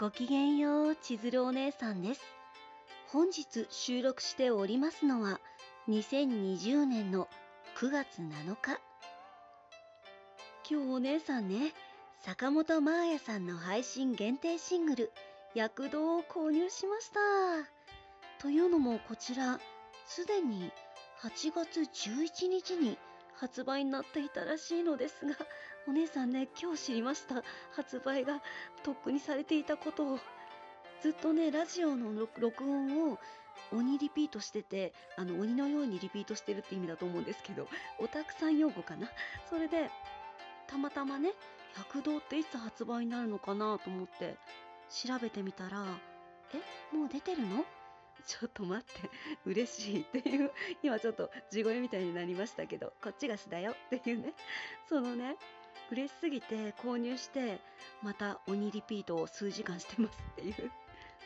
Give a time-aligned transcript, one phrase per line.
[0.00, 2.22] ごきげんよう、千鶴お姉さんです。
[3.08, 5.38] 本日収録しておりますのは、
[5.90, 7.28] 2020年の
[7.76, 8.80] 9月7日。
[10.70, 11.74] 今日お姉さんね、
[12.22, 15.12] 坂本真綾さんの配信限定シングル、
[15.54, 17.20] 躍動を購入しました。
[18.38, 19.60] というのもこちら、
[20.06, 20.72] すでに
[21.20, 22.96] 8月11日に
[23.40, 25.34] 発売になっていたらしいのですが、
[25.88, 27.42] お姉さんね、今日知りました。
[27.72, 28.42] 発売が
[28.82, 30.18] とっくにされていたことを。
[31.00, 33.18] ずっとね、ラジオの録音を
[33.72, 37.66] 鬼リピートしてて、あの、鬼のようにリピートしてるって意味だと思うんですけど、
[37.98, 39.08] オタクさん用語かな。
[39.48, 39.90] それで、
[40.66, 41.32] たまたまね、
[41.78, 44.36] 躍動っていつ発売になるのかなと思って
[44.90, 45.86] 調べてみたら、
[46.52, 47.64] え、もう出てるの？
[48.26, 49.10] ちょっと待って、
[49.44, 50.50] 嬉しいっていう、
[50.82, 54.34] 今ちょっと地声みたいになりましたけど、こっちがしだよっていうね、
[54.88, 55.36] そのね、
[55.90, 57.60] 嬉しすぎて購入して、
[58.02, 60.70] また鬼リピートを数時間してますっていう、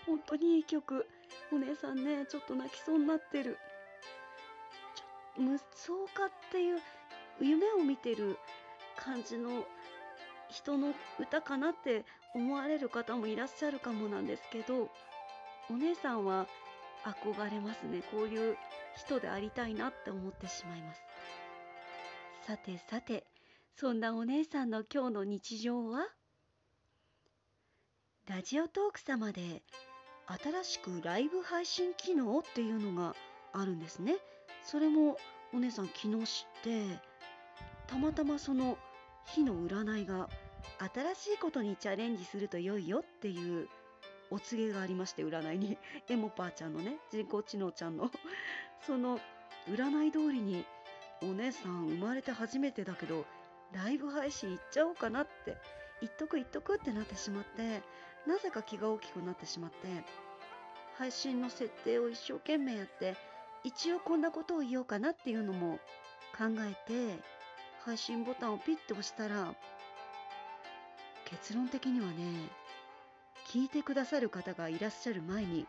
[0.06, 1.06] 本当にいい曲。
[1.52, 3.58] お姉さんね、ちょっと泣きそうになってる。
[4.94, 6.80] ちょ無双かっていう、
[7.40, 8.38] 夢を見てる
[8.96, 9.64] 感じの
[10.50, 12.04] 人の歌かなって
[12.34, 14.90] 思われる方もいらっしゃるかもなんですけど、
[15.70, 16.46] お姉さんは
[17.04, 18.02] 憧れますね。
[18.10, 18.56] こういう
[18.96, 21.02] 人でありたいなって思ってしまいます。
[22.46, 23.26] さてさて、
[23.76, 26.06] そんなお姉さんの今日の日常は？
[28.26, 29.62] ラジオトーク様で
[30.26, 33.14] 新しくライブ配信機能っていうのが
[33.52, 34.16] あるんですね。
[34.62, 35.18] それも
[35.52, 37.00] お姉さん昨日知って、
[37.86, 38.78] たまたまその
[39.26, 40.30] 日の占いが
[41.14, 43.68] 新しいことにチャレンジすると良いよっていう
[44.30, 45.78] お告げがありまして占いに。
[46.08, 48.10] エモパーちゃんのね人工知能ちゃんの。
[48.86, 49.20] その
[49.68, 50.66] 占い通りに
[51.22, 53.24] お姉さん生まれて初めてだけど
[53.72, 55.56] ライブ配信行っちゃおうかなって
[56.00, 57.82] 言っとく言っとくってなってしまって
[58.26, 60.04] なぜか気が大きくなってしまって
[60.98, 63.16] 配信の設定を一生懸命やって
[63.64, 65.78] 一応こんなことを言おうかなっていうのも
[66.36, 67.18] 考えて
[67.84, 69.54] 配信ボタンをピッて押したら
[71.24, 72.48] 結論的にはね
[73.54, 75.64] 聞いてくださる方がいらっしゃる前に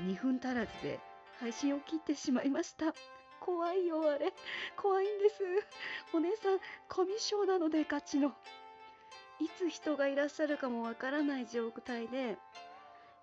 [0.00, 0.98] 2分足らずで
[1.38, 2.94] 配信を切ってしまいました。
[3.40, 4.32] 怖いよあれ。
[4.74, 5.44] 怖いんです。
[6.14, 6.58] お姉さん
[6.88, 8.28] コミュ障なのでガチの。
[9.38, 12.38] いつ人がいらっしゃるかもわからない状態で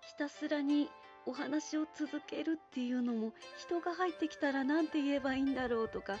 [0.02, 0.88] ひたすらに
[1.26, 6.18] お話を続けるっていうのも人が入ってきたら何て言えばいいんだろうとか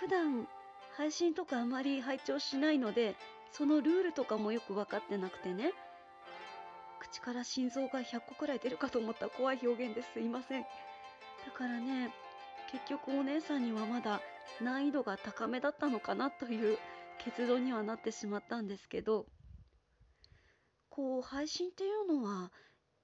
[0.00, 0.48] 普段
[0.96, 3.16] 配信とかあまり拝聴しないので
[3.52, 5.74] そのルールとかもよく分かってなくてね。
[7.14, 10.18] 口から心臓が100個くらい出るかと思った怖い表現です。
[10.18, 10.62] いません。
[10.62, 10.68] だ
[11.56, 12.12] からね
[12.72, 14.20] 結局お姉さんにはまだ
[14.60, 16.76] 難易度が高めだったのかなという
[17.18, 19.26] 結論にはなってしまったんですけど
[20.88, 22.50] こう配信っていうのは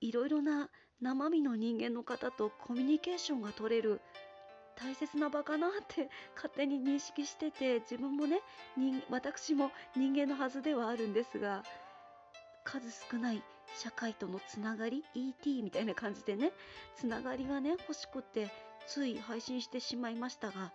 [0.00, 4.00] いろいろな生身の人間の方とコミュニケーションが取れる
[4.74, 8.40] 大切な場かなって 勝手に認識してて自分もね
[9.08, 11.62] 私も人間のはずではあるんですが
[12.70, 13.42] 数少ない
[13.74, 16.52] 社会とのつながり ET みたいな感じでね
[16.94, 18.48] つながりがね欲しくて
[18.86, 20.72] つい配信してしまいましたが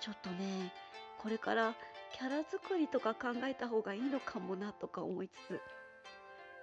[0.00, 0.72] ちょっとね
[1.18, 1.74] これから
[2.12, 5.60] キャラ作りとか考えた方がいいのかもなとか思いつつ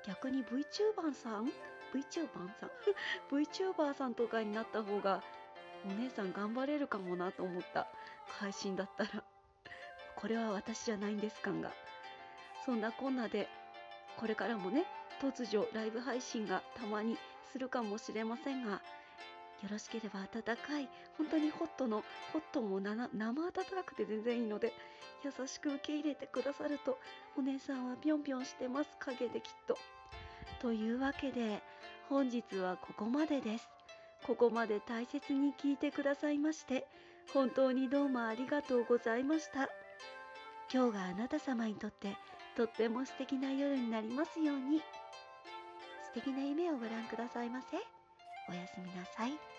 [0.07, 1.51] 逆に VTuber さん
[1.93, 2.29] ？VTuber
[2.59, 2.69] さん？
[3.31, 5.21] VTuber さんとかになった方が
[5.85, 7.87] お姉さん頑張れるかもなと思った。
[8.27, 9.23] 配信だったら。
[10.15, 11.71] これは私じゃないんです感が。
[12.65, 13.47] そんなこんなで
[14.19, 14.83] これからもね
[15.21, 17.17] 突如ライブ配信がたまに
[17.51, 18.81] するかもしれませんが
[19.61, 22.03] よろしければ温かい本当にホットの
[22.33, 24.73] ホットも生温かくて全然いいので
[25.23, 26.97] 優しく受け入れてくださると
[27.37, 28.89] お姉さんはぴょんぴょんしてます。
[28.99, 29.77] 影できっと。
[30.61, 31.61] というわけで
[32.07, 33.69] 本日はここまでです。
[34.25, 36.87] ここまで大切に聞いてくださいまして
[37.33, 39.69] 本当にどうもありがとうございました。
[40.73, 42.15] 今日があなた様にとって
[42.59, 44.79] とっても素敵な夜になりますように
[46.03, 47.77] 素敵な夢をご覧くださいませ
[48.49, 49.58] おやすみなさい。